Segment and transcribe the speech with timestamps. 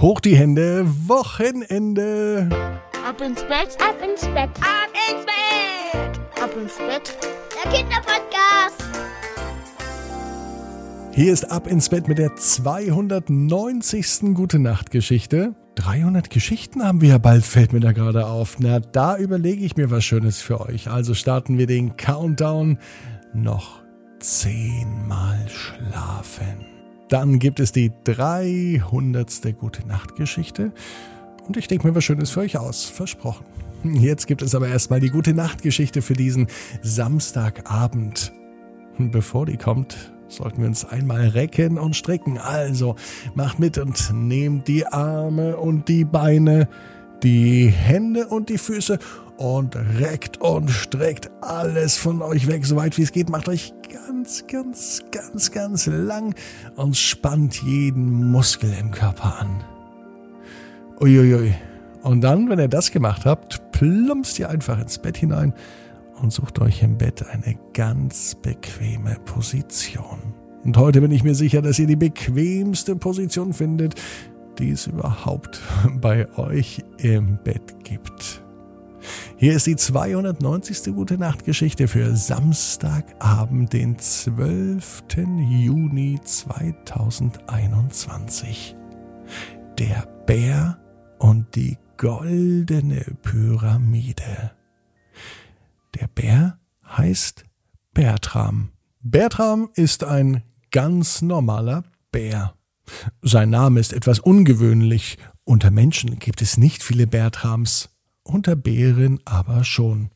[0.00, 2.48] Hoch die Hände, Wochenende.
[3.04, 7.18] Ab ins Bett, ab ins Bett, ab ins Bett, ab ins Bett.
[7.52, 8.84] Der Kinderpodcast.
[11.10, 14.34] Hier ist Ab ins Bett mit der 290.
[14.34, 15.56] Gute Nacht Geschichte.
[15.74, 18.58] 300 Geschichten haben wir ja bald, fällt mir da gerade auf.
[18.60, 20.88] Na, da überlege ich mir was Schönes für euch.
[20.88, 22.78] Also starten wir den Countdown.
[23.34, 23.82] Noch
[24.20, 26.77] zehnmal schlafen.
[27.08, 29.58] Dann gibt es die 300.
[29.58, 30.72] Gute Nacht Geschichte.
[31.46, 32.84] Und ich denke mir was Schönes für euch aus.
[32.84, 33.46] Versprochen.
[33.84, 36.48] Jetzt gibt es aber erstmal die Gute Nacht Geschichte für diesen
[36.82, 38.32] Samstagabend.
[38.98, 42.36] Bevor die kommt, sollten wir uns einmal recken und strecken.
[42.36, 42.96] Also
[43.34, 46.68] macht mit und nehmt die Arme und die Beine,
[47.22, 48.98] die Hände und die Füße
[49.36, 53.30] und reckt und streckt alles von euch weg, so weit wie es geht.
[53.30, 56.34] Macht euch ganz, ganz, ganz, ganz lang
[56.76, 59.64] und spannt jeden Muskel im Körper an.
[61.00, 61.54] Uiuiui.
[62.02, 65.52] Und dann, wenn ihr das gemacht habt, plumpst ihr einfach ins Bett hinein
[66.20, 70.18] und sucht euch im Bett eine ganz bequeme Position.
[70.64, 73.94] Und heute bin ich mir sicher, dass ihr die bequemste Position findet,
[74.58, 75.60] die es überhaupt
[76.00, 78.42] bei euch im Bett gibt.
[79.36, 80.94] Hier ist die 290.
[80.94, 85.02] Gute Nacht Geschichte für Samstagabend, den 12.
[85.48, 88.76] Juni 2021.
[89.78, 90.78] Der Bär
[91.18, 94.52] und die goldene Pyramide.
[95.94, 97.44] Der Bär heißt
[97.94, 98.72] Bertram.
[99.02, 102.57] Bertram ist ein ganz normaler Bär.
[103.22, 105.18] Sein Name ist etwas ungewöhnlich.
[105.44, 107.90] Unter Menschen gibt es nicht viele Bertrams
[108.28, 110.10] unter Bären aber schon.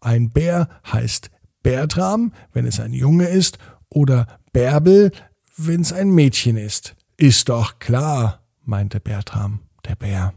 [0.00, 1.30] Ein Bär heißt
[1.62, 3.58] Bertram, wenn es ein Junge ist,
[3.88, 5.12] oder Bärbel,
[5.56, 6.96] wenn es ein Mädchen ist.
[7.16, 10.34] Ist doch klar, meinte Bertram, der Bär.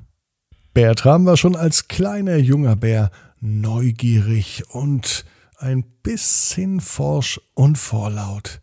[0.74, 5.26] Bertram war schon als kleiner junger Bär neugierig und
[5.58, 8.62] ein bisschen forsch und vorlaut.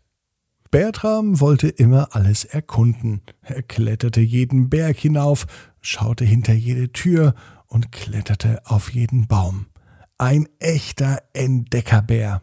[0.71, 3.21] Bertram wollte immer alles erkunden.
[3.41, 5.45] Er kletterte jeden Berg hinauf,
[5.81, 7.33] schaute hinter jede Tür
[7.67, 9.67] und kletterte auf jeden Baum.
[10.17, 12.41] Ein echter Entdeckerbär.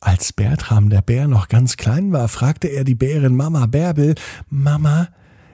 [0.00, 4.14] Als Bertram der Bär noch ganz klein war, fragte er die Bärin Mama Bärbel,
[4.48, 5.08] Mama,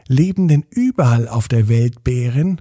[0.08, 2.60] leben denn überall auf der Welt Bären?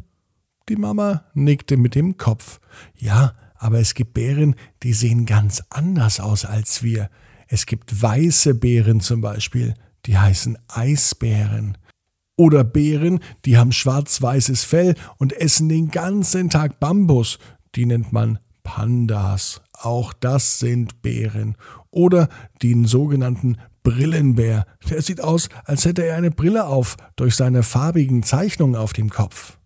[0.69, 2.59] Die Mama nickte mit dem Kopf.
[2.95, 7.09] Ja, aber es gibt Bären, die sehen ganz anders aus als wir.
[7.53, 9.73] Es gibt weiße Bären zum Beispiel,
[10.06, 11.78] die heißen Eisbären.
[12.38, 17.39] Oder Bären, die haben schwarz-weißes Fell und essen den ganzen Tag Bambus.
[17.75, 19.62] Die nennt man Pandas.
[19.73, 21.57] Auch das sind Bären.
[21.89, 22.29] Oder
[22.63, 24.66] den sogenannten Brillenbär.
[24.89, 29.09] Der sieht aus, als hätte er eine Brille auf durch seine farbigen Zeichnungen auf dem
[29.09, 29.57] Kopf.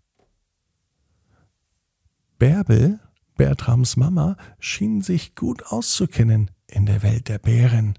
[2.40, 3.00] Bärbel,
[3.38, 7.98] Bertrams Mama, schien sich gut auszukennen in der Welt der Bären.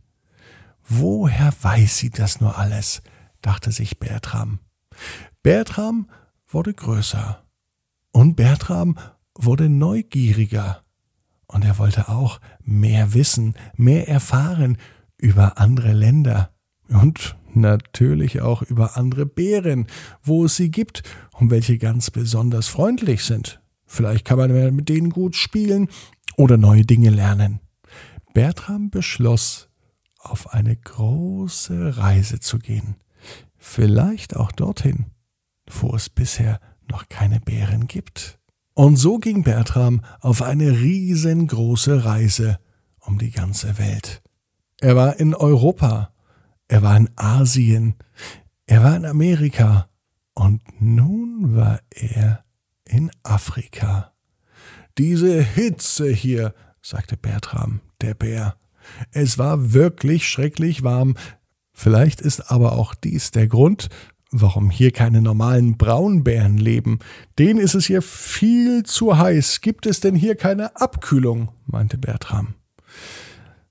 [0.88, 3.02] Woher weiß sie das nur alles?
[3.42, 4.58] dachte sich Bertram.
[5.42, 6.08] Bertram
[6.48, 7.44] wurde größer.
[8.12, 8.96] Und Bertram
[9.34, 10.82] wurde neugieriger.
[11.46, 14.78] Und er wollte auch mehr wissen, mehr erfahren
[15.18, 16.50] über andere Länder
[16.88, 19.86] und natürlich auch über andere Bären,
[20.22, 21.02] wo es sie gibt
[21.32, 23.60] und welche ganz besonders freundlich sind.
[23.86, 25.88] Vielleicht kann man mit denen gut spielen
[26.36, 27.60] oder neue Dinge lernen.
[28.36, 29.70] Bertram beschloss,
[30.18, 32.96] auf eine große Reise zu gehen.
[33.56, 35.06] Vielleicht auch dorhin,
[35.66, 38.38] wo es bisher noch keine Bären gibt.
[38.74, 42.58] Und so ging Bertram auf eine riesengroße Reise
[43.00, 44.20] um die ganze Welt.
[44.82, 46.12] Er war in Europa,
[46.68, 47.94] er war in Asien,
[48.66, 49.88] er war in Amerika
[50.34, 52.44] und nun war er
[52.84, 54.12] in Afrika.
[54.98, 58.56] Diese Hitze hier, sagte Bertram, der Bär.
[59.10, 61.14] Es war wirklich schrecklich warm,
[61.78, 63.90] Vielleicht ist aber auch dies der Grund,
[64.30, 67.00] warum hier keine normalen Braunbären leben.
[67.38, 69.60] Denen ist es hier viel zu heiß.
[69.60, 71.50] Gibt es denn hier keine Abkühlung?
[71.66, 72.54] meinte Bertram.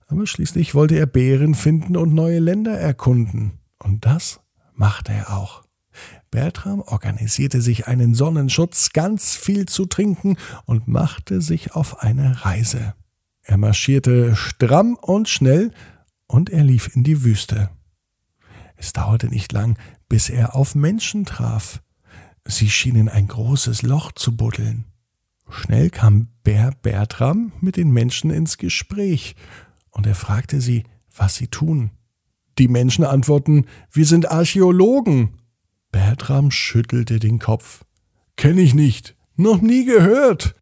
[0.05, 3.53] Aber schließlich wollte er Bären finden und neue Länder erkunden.
[3.79, 4.39] Und das
[4.75, 5.63] machte er auch.
[6.29, 12.94] Bertram organisierte sich einen Sonnenschutz, ganz viel zu trinken und machte sich auf eine Reise.
[13.47, 15.71] Er marschierte stramm und schnell
[16.25, 17.69] und er lief in die Wüste.
[18.75, 19.77] Es dauerte nicht lang,
[20.09, 21.81] bis er auf Menschen traf.
[22.44, 24.86] Sie schienen ein großes Loch zu buddeln.
[25.47, 29.36] Schnell kam Bär Bertram mit den Menschen ins Gespräch,
[29.91, 30.83] und er fragte sie,
[31.15, 31.91] was sie tun.
[32.57, 35.38] Die Menschen antworten, wir sind Archäologen.
[35.91, 37.86] Bertram schüttelte den Kopf.
[38.38, 40.56] Kenn ich nicht, noch nie gehört.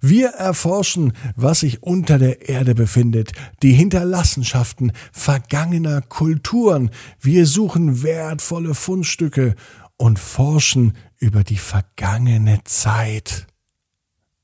[0.00, 3.32] Wir erforschen, was sich unter der Erde befindet,
[3.62, 6.90] die Hinterlassenschaften vergangener Kulturen.
[7.20, 9.54] Wir suchen wertvolle Fundstücke
[9.96, 13.46] und forschen über die vergangene Zeit.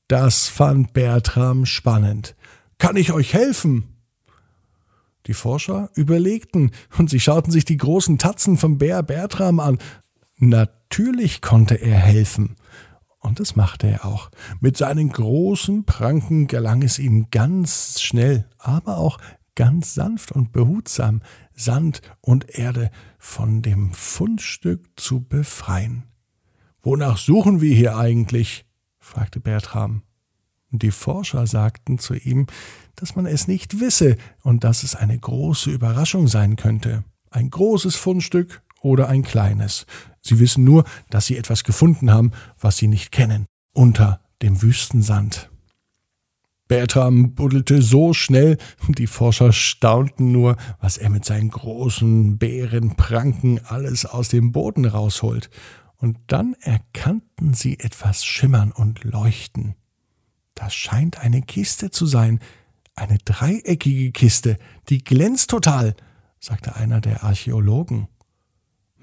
[0.07, 2.35] Das fand Bertram spannend.
[2.79, 3.93] Kann ich euch helfen?
[5.27, 9.77] Die Forscher überlegten und sie schauten sich die großen Tatzen vom Bär Bertram an.
[10.37, 12.55] Natürlich konnte er helfen.
[13.23, 14.29] Und das machte er auch.
[14.59, 19.17] Mit seinen großen Pranken gelang es ihm ganz schnell, aber auch
[19.55, 21.21] ganz sanft und behutsam,
[21.55, 26.03] Sand und Erde von dem Fundstück zu befreien.
[26.81, 28.65] Wonach suchen wir hier eigentlich?
[28.99, 30.03] fragte Bertram.
[30.71, 32.47] Die Forscher sagten zu ihm,
[32.95, 37.05] dass man es nicht wisse und dass es eine große Überraschung sein könnte.
[37.29, 39.87] Ein großes Fundstück oder ein kleines.
[40.21, 45.49] Sie wissen nur, dass sie etwas gefunden haben, was sie nicht kennen, unter dem Wüstensand.
[46.67, 48.57] Bertram buddelte so schnell,
[48.87, 55.49] die Forscher staunten nur, was er mit seinen großen Bärenpranken alles aus dem Boden rausholt.
[55.97, 59.75] Und dann erkannten sie etwas schimmern und leuchten.
[60.55, 62.39] Das scheint eine Kiste zu sein,
[62.95, 64.57] eine dreieckige Kiste,
[64.89, 65.95] die glänzt total,
[66.39, 68.07] sagte einer der Archäologen.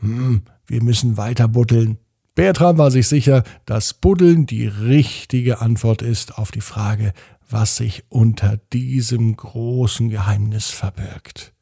[0.01, 1.99] Hm, wir müssen weiter buddeln.
[2.35, 7.13] Bertram war sich sicher, dass Buddeln die richtige Antwort ist auf die Frage,
[7.49, 11.53] was sich unter diesem großen Geheimnis verbirgt.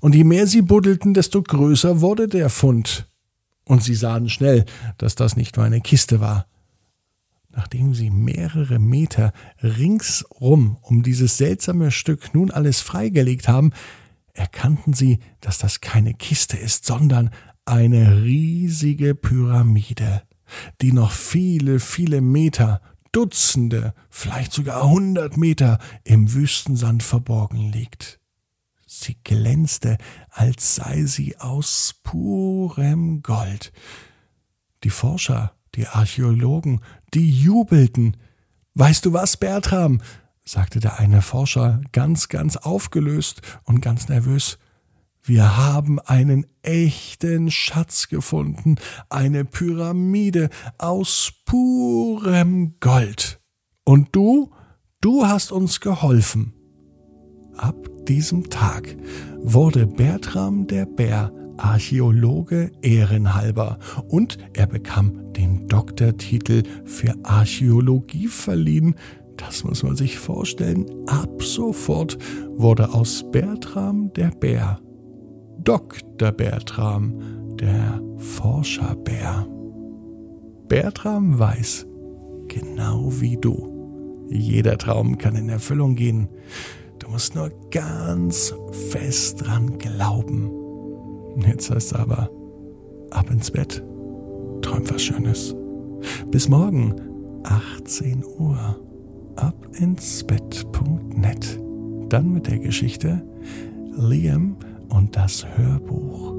[0.00, 3.08] Und je mehr sie buddelten, desto größer wurde der Fund.
[3.64, 4.64] Und sie sahen schnell,
[4.98, 6.46] dass das nicht nur eine Kiste war.
[7.48, 9.32] Nachdem sie mehrere Meter
[9.62, 13.72] ringsrum um dieses seltsame Stück nun alles freigelegt haben,
[14.32, 17.30] erkannten sie, dass das keine Kiste ist, sondern
[17.64, 20.22] eine riesige Pyramide,
[20.80, 22.80] die noch viele, viele Meter,
[23.12, 28.20] Dutzende, vielleicht sogar hundert Meter im Wüstensand verborgen liegt.
[28.86, 29.98] Sie glänzte,
[30.30, 33.72] als sei sie aus purem Gold.
[34.84, 36.80] Die Forscher, die Archäologen,
[37.14, 38.16] die jubelten.
[38.74, 40.00] Weißt du was, Bertram?
[40.44, 44.58] sagte der eine Forscher ganz, ganz aufgelöst und ganz nervös.
[45.24, 48.74] Wir haben einen echten Schatz gefunden,
[49.08, 53.40] eine Pyramide aus purem Gold.
[53.84, 54.50] Und du,
[55.00, 56.54] du hast uns geholfen.
[57.56, 57.76] Ab
[58.08, 58.96] diesem Tag
[59.38, 63.78] wurde Bertram der Bär Archäologe ehrenhalber
[64.08, 68.96] und er bekam den Doktortitel für Archäologie verliehen.
[69.36, 70.86] Das muss man sich vorstellen.
[71.06, 72.18] Ab sofort
[72.56, 74.80] wurde aus Bertram der Bär
[75.64, 76.32] Dr.
[76.32, 79.46] Bertram, der Forscherbär.
[80.66, 81.86] Bertram weiß,
[82.48, 86.28] genau wie du, jeder Traum kann in Erfüllung gehen.
[86.98, 88.54] Du musst nur ganz
[88.90, 90.50] fest dran glauben.
[91.46, 92.28] Jetzt heißt es aber,
[93.10, 93.84] ab ins Bett,
[94.62, 95.54] träum was Schönes.
[96.30, 96.96] Bis morgen,
[97.44, 98.80] 18 Uhr,
[99.36, 101.60] ab ins Bett.net.
[102.08, 103.22] Dann mit der Geschichte
[103.96, 104.56] Liam
[104.92, 106.31] und das Hörbuch